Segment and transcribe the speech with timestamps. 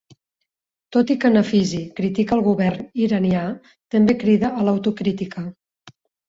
[0.95, 3.45] Tot i que Nafisi critica el govern iranià,
[3.97, 5.47] també crida a l'autocrítica.